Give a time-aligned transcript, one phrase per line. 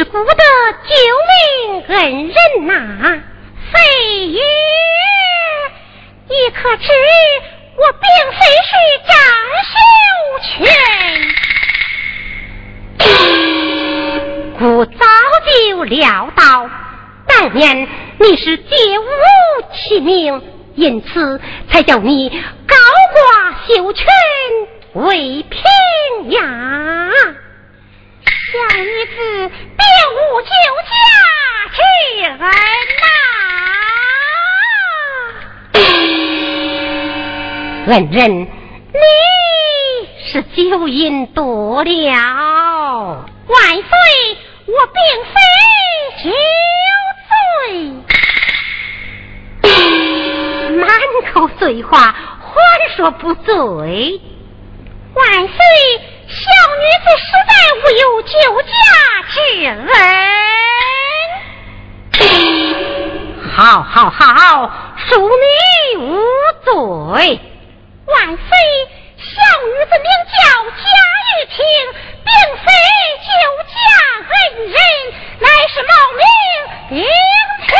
[0.00, 0.32] 是孤得
[0.88, 0.94] 救
[1.28, 2.34] 命恩人
[2.66, 3.20] 呐、
[3.70, 3.78] 飞
[4.28, 4.38] 鱼，
[6.26, 6.88] 你可知
[7.76, 8.00] 我并
[8.32, 8.72] 非是
[9.06, 9.14] 张
[9.68, 9.76] 秀
[10.48, 10.50] 全，
[14.58, 14.96] 故早
[15.44, 16.70] 就料到
[17.28, 17.86] 当年
[18.20, 19.04] 你是借物
[19.74, 20.42] 欺命，
[20.76, 21.38] 因此
[21.70, 22.30] 才叫你
[22.66, 22.74] 高
[23.12, 24.06] 挂秀全
[24.94, 25.60] 为平
[26.30, 26.40] 阳。
[28.52, 29.14] 小女子
[29.46, 30.48] 并无酒
[30.88, 30.92] 驾
[31.70, 31.78] 之
[32.26, 32.34] 恩
[37.86, 38.98] 呐，恩人，你
[40.24, 43.24] 是酒瘾多了。
[43.46, 43.88] 万岁，
[44.66, 45.34] 我并非
[46.24, 46.30] 酒
[49.62, 49.70] 醉，
[50.74, 50.82] 满
[51.32, 51.84] 口醉。
[51.84, 52.52] 话，还
[52.96, 54.20] 说不醉。
[55.14, 55.54] 万岁。
[56.30, 56.46] 小
[56.78, 58.32] 女子实在无有救
[58.62, 58.70] 驾
[59.28, 59.34] 之
[59.66, 59.90] 恩。
[63.52, 64.70] 好好好，
[65.08, 66.08] 恕你无
[66.64, 66.70] 罪。
[68.06, 68.48] 万岁，
[69.18, 69.24] 小
[69.66, 70.38] 女子名叫
[70.70, 70.80] 贾
[71.26, 71.58] 玉婷，
[72.24, 72.64] 并非
[73.26, 73.28] 救
[73.66, 73.74] 驾
[74.30, 74.32] 恩
[74.68, 74.78] 人，
[75.40, 76.24] 乃是冒名
[76.88, 76.94] 顶
[77.66, 77.70] 替。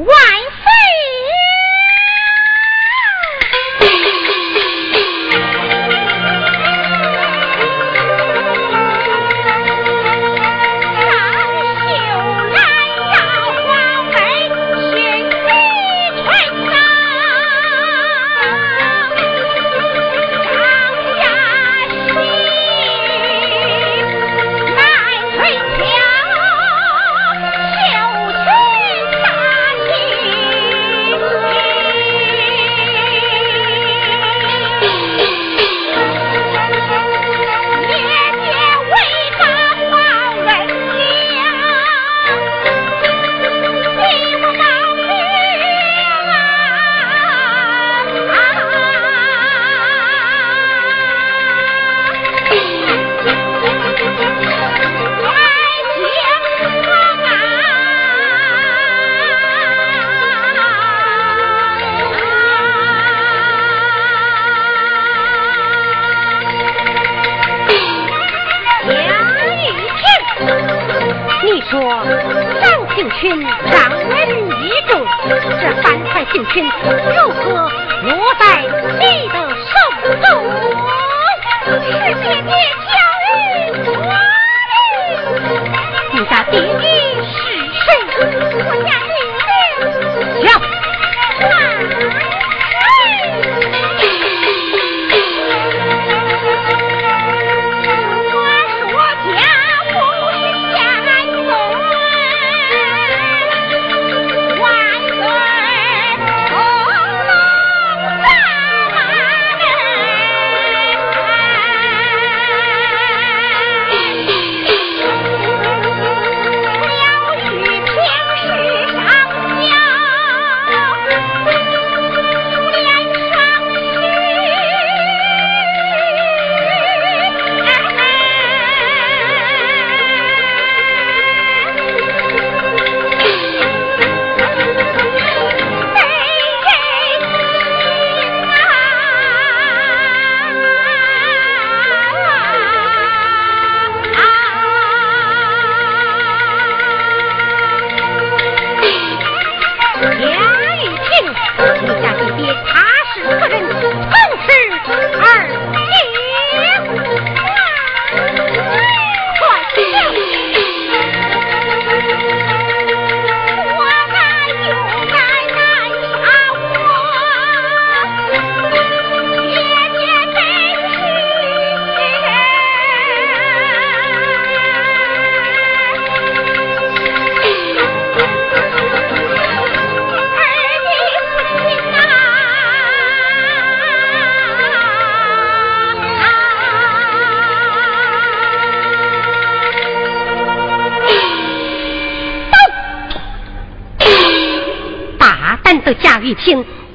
[0.00, 0.06] 万。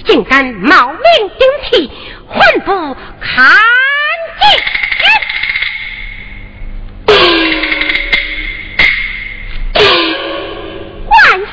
[0.05, 1.01] 竟敢冒名
[1.37, 1.91] 顶替，
[2.25, 2.71] 混不
[3.19, 3.45] 看
[4.39, 4.41] 紧！
[11.07, 11.51] 万岁！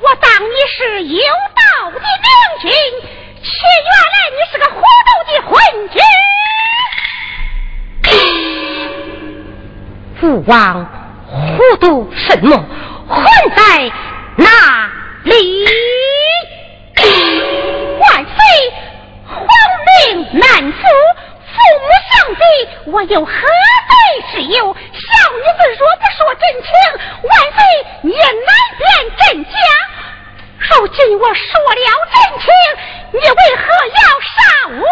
[0.00, 1.20] 我当你是有
[1.56, 2.28] 道的明
[2.60, 2.70] 君，
[3.42, 3.48] 却
[3.84, 4.76] 原来你是个糊
[5.06, 5.50] 涂的昏
[5.90, 5.98] 君。
[10.20, 10.54] 父王
[11.26, 12.64] 糊涂什么？
[13.08, 13.16] 混
[13.56, 13.60] 在
[14.36, 14.46] 哪
[15.24, 15.57] 里？
[22.90, 23.42] 我又何罪
[24.32, 24.74] 之有？
[24.74, 24.78] 小
[25.34, 26.68] 女子若不说真情，
[27.22, 27.58] 万岁
[28.10, 28.48] 也难
[28.78, 29.50] 辨真假。
[30.58, 32.46] 如今我说了真情，
[33.12, 34.36] 你为何要杀
[34.80, 34.84] 我？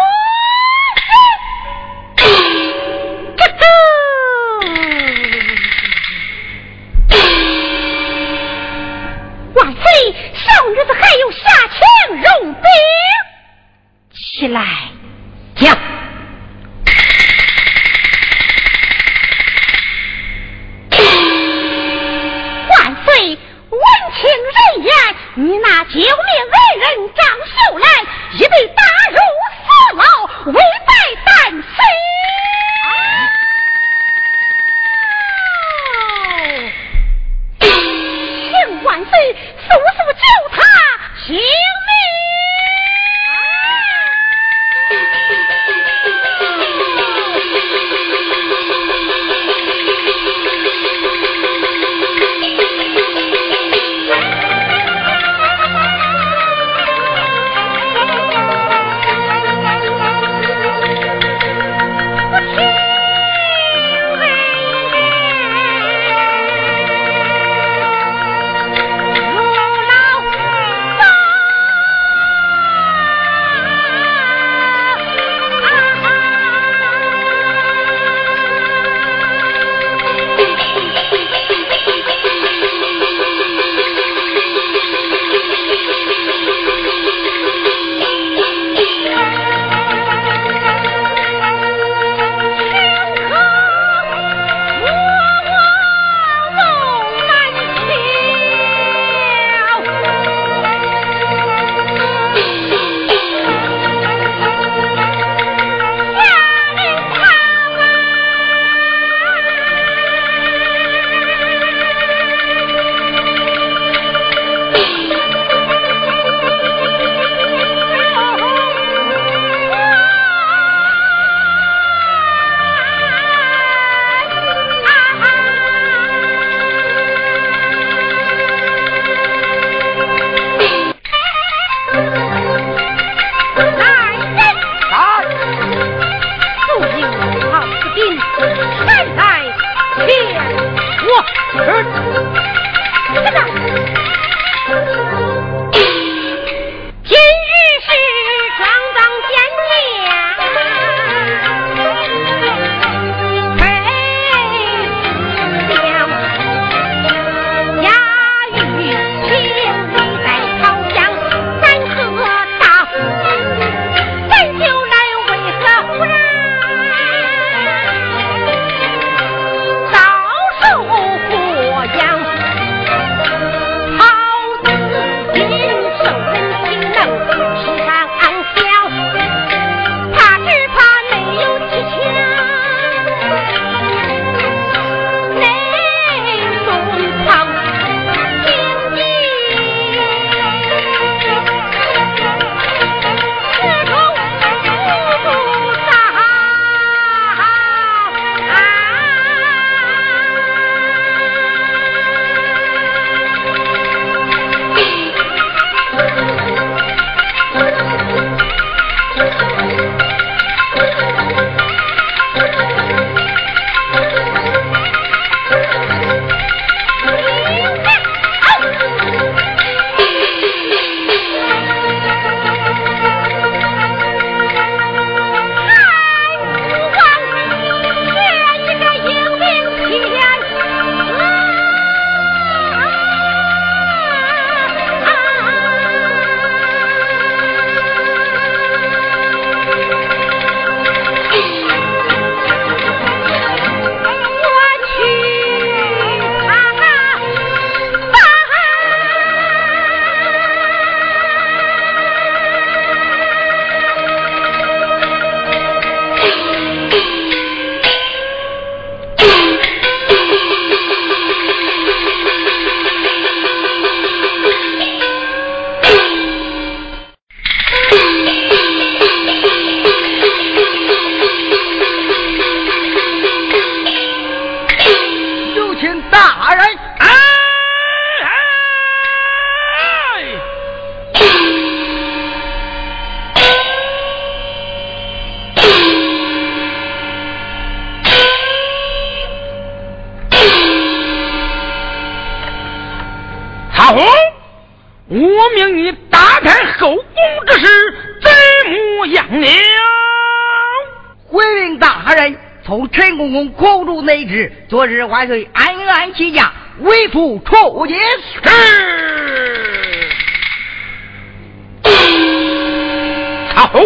[304.77, 307.97] 昨日万岁安安起驾，为父出京。
[313.55, 313.81] 曹后，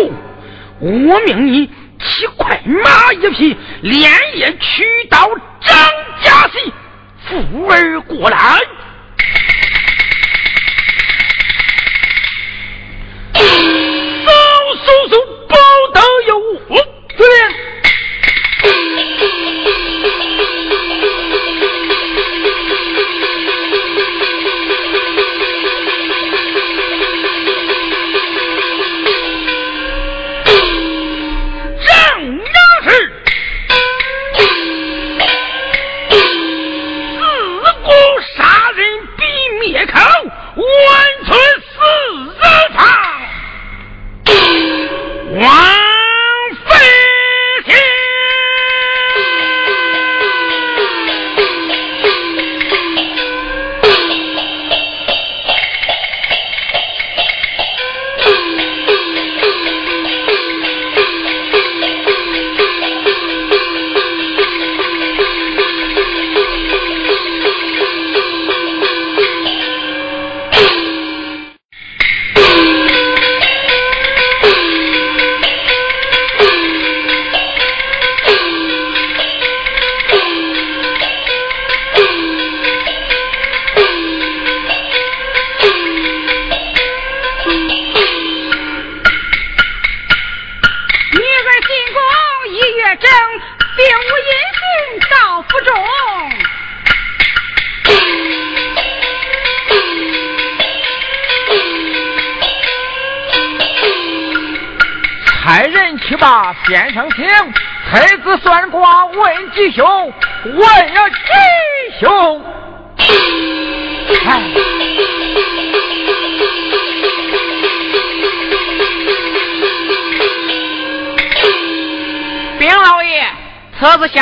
[0.81, 1.65] 我命你
[1.97, 5.29] 骑快马一匹，连夜去到
[5.61, 5.77] 张
[6.21, 6.73] 家溪，
[7.23, 8.59] 扶儿过来。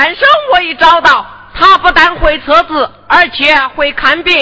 [0.01, 4.33] 先生我已找到，他不但会测字，而且会看病。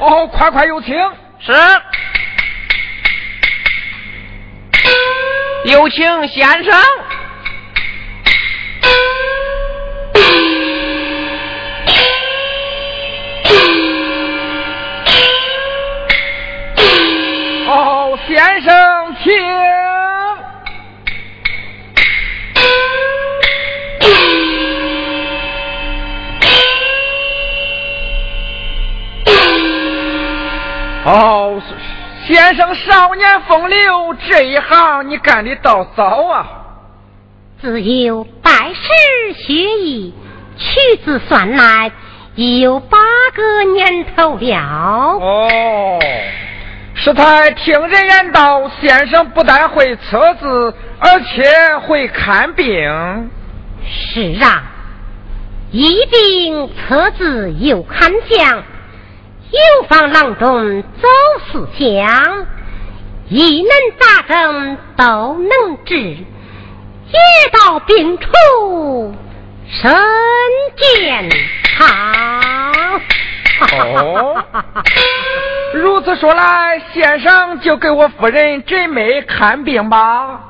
[0.00, 0.94] 哦，快快有请。
[1.40, 1.52] 是。
[5.64, 6.82] 有请先生。
[17.66, 19.77] 哦先生，请。
[31.08, 31.58] 哦，
[32.26, 36.46] 先生少年风流，这一行你干的倒早啊！
[37.62, 40.12] 自有拜师学艺，
[40.58, 41.90] 屈指算来
[42.34, 42.98] 已有八
[43.34, 45.18] 个年头了。
[45.18, 45.98] 哦。
[46.94, 52.66] 师太听人言道，先生不但会测字，而且会看病。
[53.82, 54.62] 是啊，
[55.70, 58.62] 医病测字又看相，
[59.50, 61.08] 有方郎中走
[61.50, 62.46] 四乡，
[63.28, 66.26] 一能打针都能治，一
[67.52, 69.14] 到病处
[69.70, 69.90] 身
[70.76, 71.30] 健
[71.78, 73.00] 康。
[73.60, 74.44] 哦。
[75.72, 80.40] 如此说来，先生就给我夫人诊脉看病吧。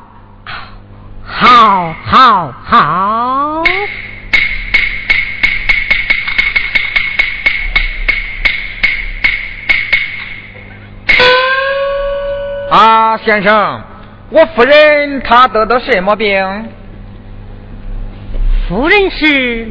[1.25, 3.63] 好，好，好。
[12.71, 13.83] 啊，先生，
[14.31, 16.69] 我夫人她得的什么病？
[18.69, 19.71] 夫人是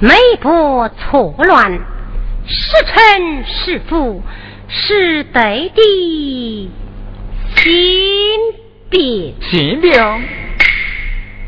[0.00, 1.72] 脉搏错乱，
[2.46, 4.22] 时沉是浮。
[4.72, 6.70] 是得的
[7.56, 7.72] 心
[8.88, 10.00] 病，心病。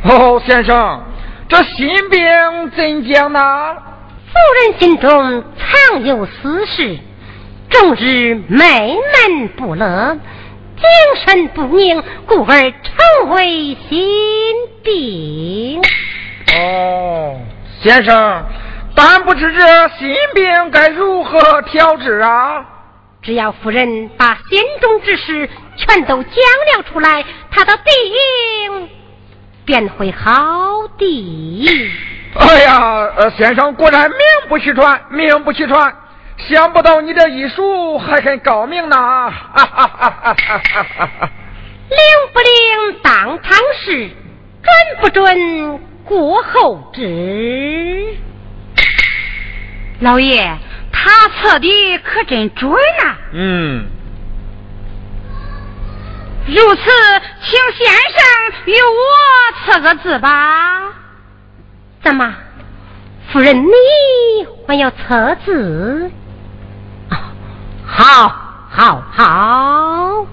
[0.02, 1.04] 哦，先生，
[1.48, 2.20] 这心病
[2.74, 3.76] 怎讲呢？
[4.26, 6.98] 夫人心中常有私事，
[7.70, 10.18] 终日闷闷不乐，
[10.82, 15.80] 精神不宁，故而成为心病。
[16.54, 17.38] 哦，
[17.82, 18.44] 先生。
[18.94, 22.66] 但不知这心病该如何调治啊？
[23.22, 26.34] 只要夫人把心中之事全都讲
[26.76, 28.88] 了出来，他的病
[29.64, 31.68] 便会好的。
[32.34, 32.80] 哎呀，
[33.16, 34.18] 呃，先生果然名
[34.48, 35.94] 不虚传，名不虚传。
[36.48, 38.96] 想不到你这医术还很高明呢！
[38.96, 39.30] 哈
[39.64, 40.58] 哈哈哈
[40.98, 41.30] 哈！
[41.88, 41.98] 灵
[42.32, 44.08] 不灵当场试，
[44.62, 48.16] 准不准过后知。
[50.00, 50.58] 老爷，
[50.90, 53.14] 他测的可真准呐！
[53.32, 53.86] 嗯。
[56.46, 56.82] 如此，
[57.40, 58.22] 请先生
[58.66, 60.92] 与我测个字吧。
[62.02, 62.34] 怎么，
[63.32, 63.70] 夫人你
[64.66, 66.10] 还要测字？
[67.94, 68.34] 好，
[68.70, 70.26] 好，好。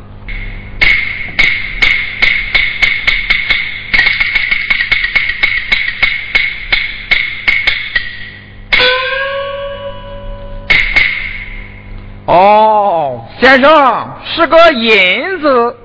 [12.28, 15.76] 哦，先生是个银子。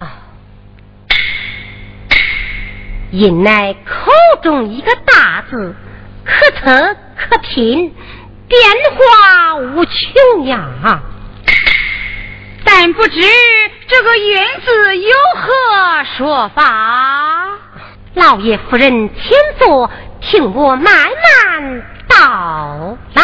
[0.00, 0.18] 啊，
[3.10, 5.74] 印乃口中一个大字，
[6.24, 7.94] 可测可拼。
[8.48, 8.60] 变
[8.94, 11.00] 化无穷呀，
[12.64, 13.20] 但不知
[13.88, 17.48] 这个云字有何说法？
[18.14, 23.22] 老爷夫人，请坐，听我慢慢道来。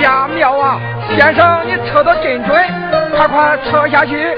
[0.00, 0.80] 呀妙啊！
[1.16, 2.56] 先生，你测得真准，
[3.16, 4.36] 快快测下去。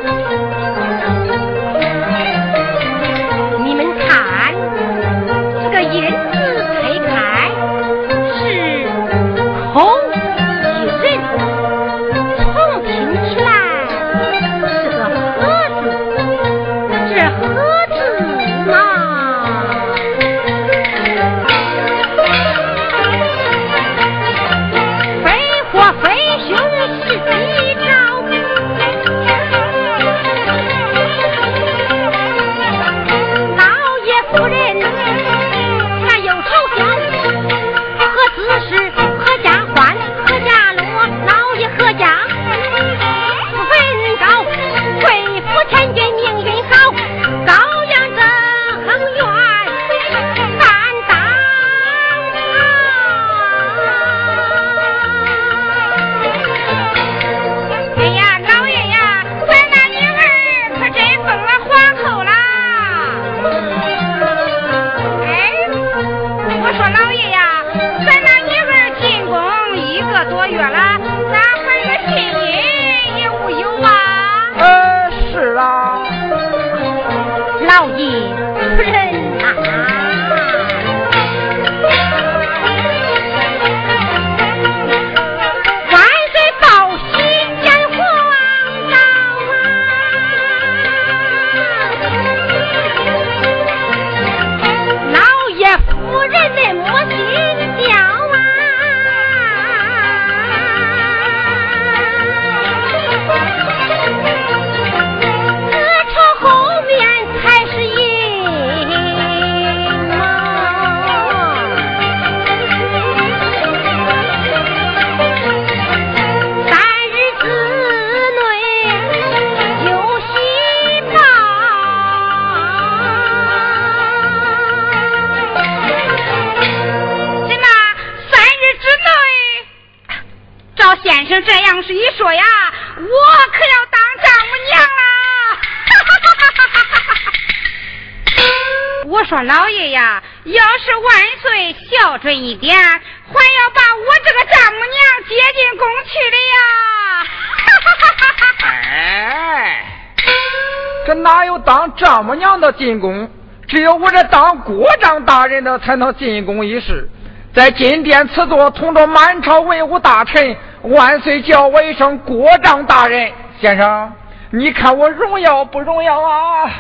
[152.16, 153.28] 丈母娘的进宫？
[153.68, 157.06] 只有我这当国丈大人的才能进宫一事，
[157.52, 164.10] 在金殿此座，同着满朝文武大臣，万岁叫我一声国丈大人，先生。
[164.50, 166.70] 你看我荣耀不荣耀啊！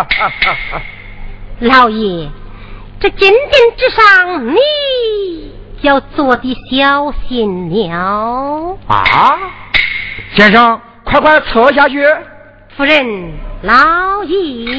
[1.60, 2.30] 老爷，
[2.98, 9.38] 这金殿之上，你要做的小心了啊！
[10.34, 12.02] 先生，快快撤下去。
[12.76, 14.75] 夫人，老爷。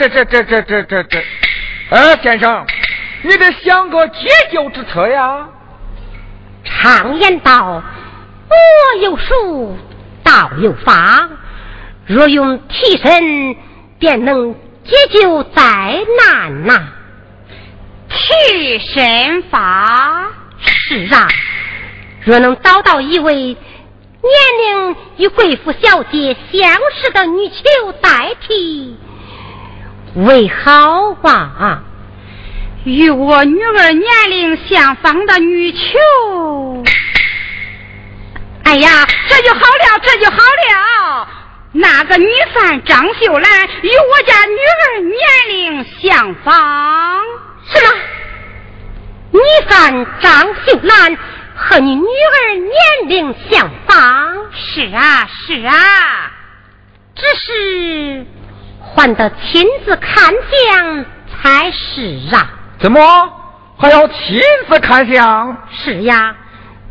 [0.00, 1.24] 这这这这这这这！
[1.90, 2.64] 哎，先生，
[3.22, 5.46] 你得想个解救之策呀。
[6.64, 7.82] 常言道，
[8.48, 9.76] 佛有术，
[10.22, 11.28] 道有法，
[12.06, 13.56] 若用替身，
[13.98, 16.88] 便能解救灾难呐。
[18.08, 20.28] 替身法
[20.60, 21.28] 是啊，
[22.24, 23.56] 若能找到一位年
[24.62, 28.96] 龄与贵妇小姐相识的女囚代替。
[30.14, 31.82] 为好吧？
[32.84, 36.82] 与我女儿年龄相仿的女囚，
[38.64, 41.28] 哎呀，这就好了，这就好了。
[41.72, 45.14] 那个女犯张秀兰与我家女儿年
[45.50, 47.20] 龄相仿，
[47.66, 47.90] 是吗？
[49.32, 51.16] 女犯张秀兰？
[51.54, 52.70] 和你女儿年
[53.08, 56.32] 龄相仿，是啊是啊，
[57.14, 58.26] 只是
[58.94, 62.50] 还得亲自看相才是啊。
[62.78, 63.00] 怎么
[63.76, 65.56] 还要亲自看相？
[65.70, 66.36] 是呀，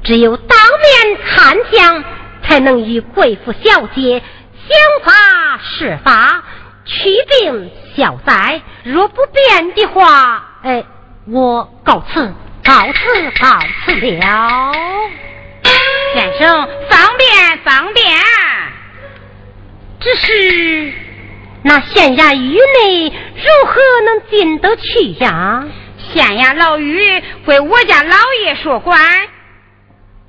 [0.04, 2.04] 只有当面看相，
[2.44, 4.22] 才能与贵妇小姐
[4.68, 6.44] 想法施法，
[6.86, 8.62] 祛病消灾。
[8.84, 10.84] 若不便的话，哎，
[11.28, 12.34] 我告辞。
[12.62, 14.72] 告辞，告辞了。
[16.14, 18.06] 先生，方便方便。
[20.00, 20.94] 只是
[21.64, 25.64] 那县衙狱内如何能进得去呀？
[25.98, 29.00] 县衙牢狱归我家老爷说管。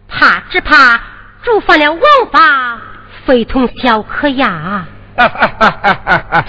[0.08, 1.00] 怕只怕
[1.42, 2.02] 触犯了王
[2.32, 2.78] 法，
[3.24, 4.84] 非同小可呀。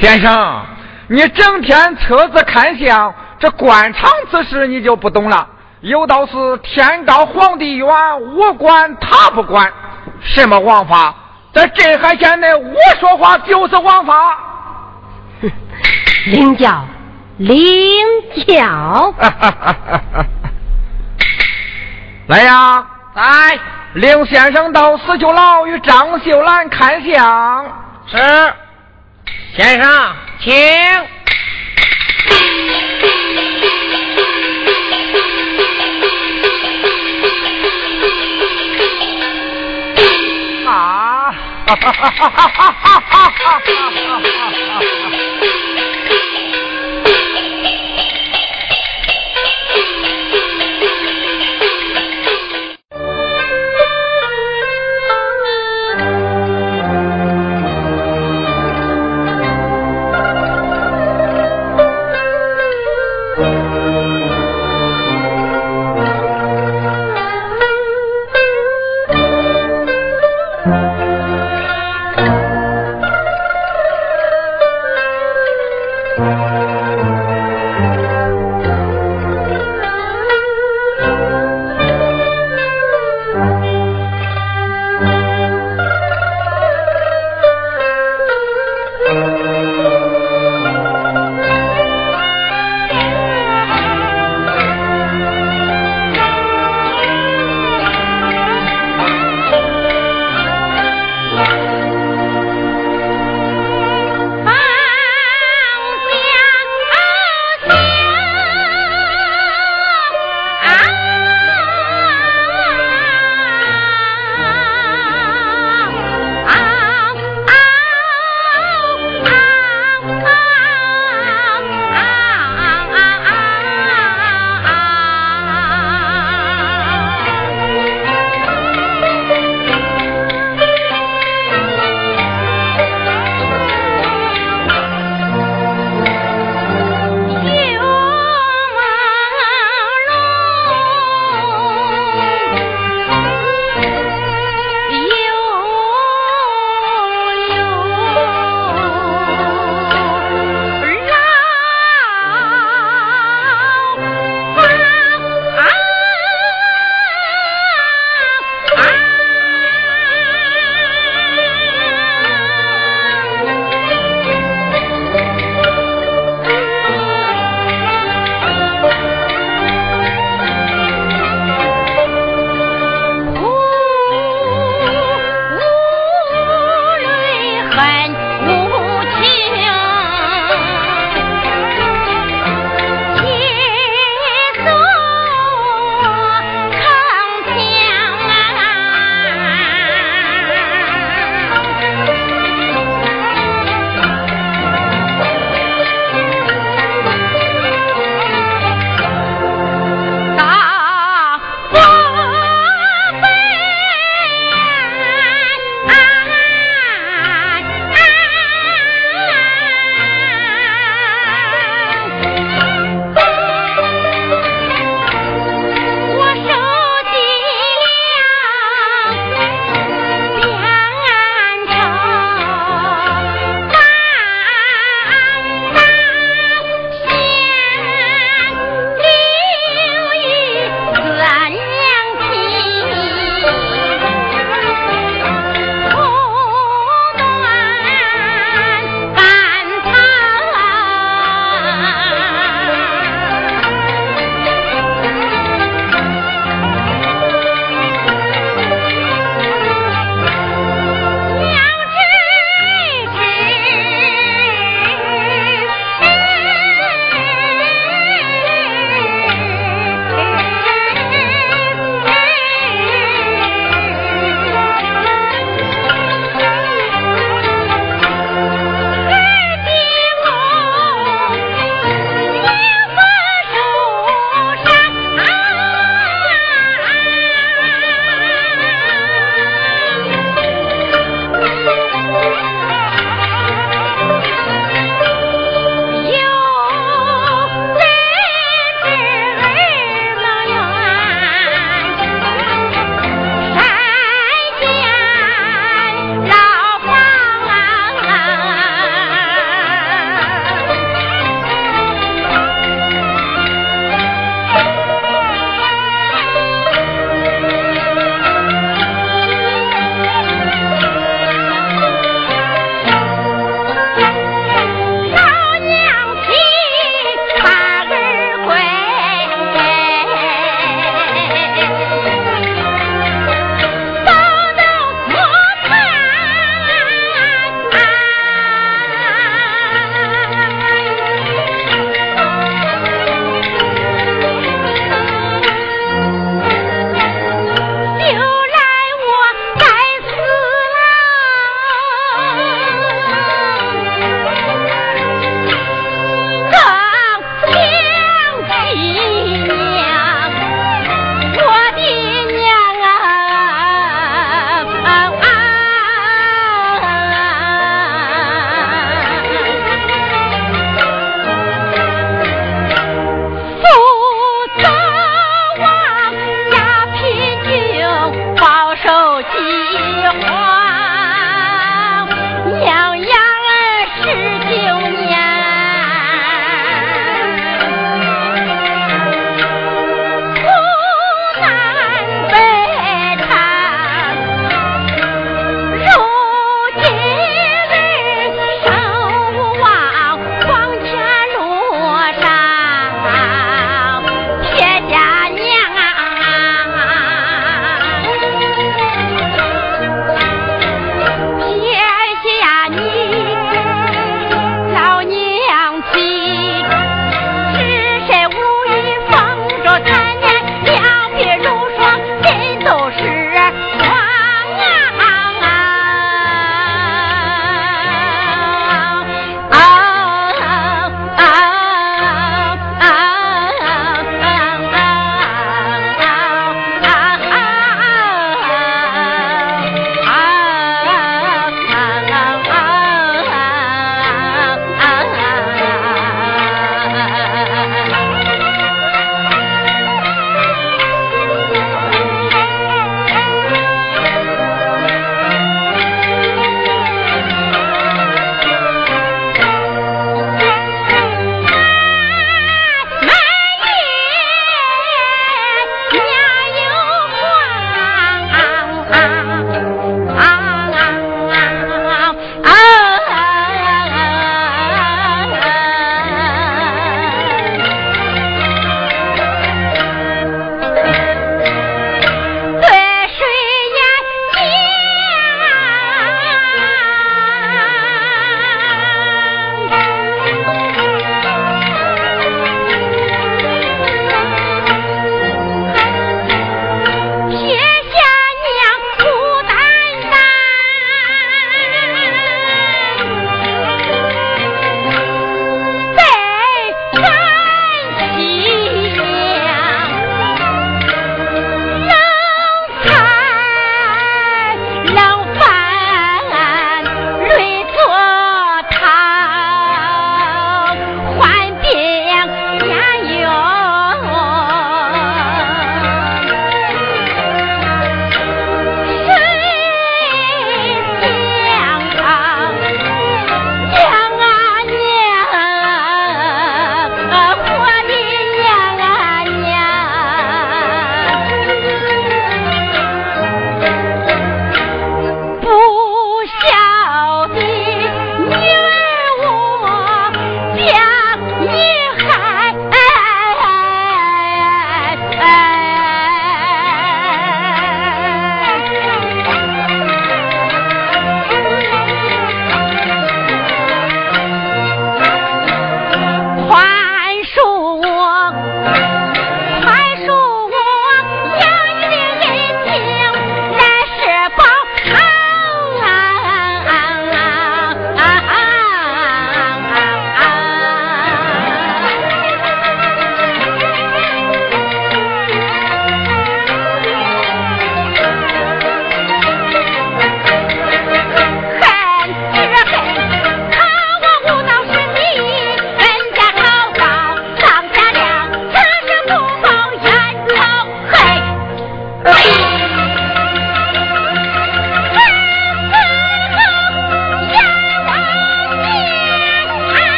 [0.00, 0.66] 先生，
[1.08, 3.14] 你整天车子看相。
[3.38, 5.46] 这官场之事你就不懂了，
[5.82, 7.86] 有道是天高皇帝远，
[8.36, 9.70] 我管他不管。
[10.22, 11.14] 什么王法？
[11.54, 14.36] 在镇海县内，我说话就是王法。
[16.26, 16.84] 领教，
[17.38, 17.56] 领
[18.46, 19.14] 教。
[22.26, 22.84] 来呀，
[23.14, 23.56] 来，
[23.92, 27.64] 领先生到四舅老与张秀兰看相。
[28.06, 28.16] 是，
[29.54, 30.52] 先生，请。
[41.76, 43.60] 哈哈哈哈哈哈哈哈！
[44.80, 45.03] 姑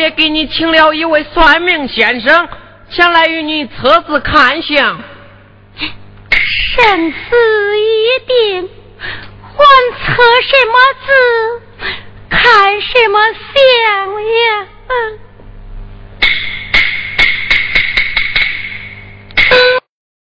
[0.00, 2.48] 也给你请了一位算命先生，
[2.90, 4.98] 前来与你测字看相。
[6.32, 8.68] 生死一定，
[9.42, 10.74] 还测什么